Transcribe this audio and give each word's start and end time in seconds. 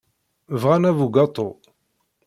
Bɣan 0.61 0.83
abugaṭu. 0.89 1.49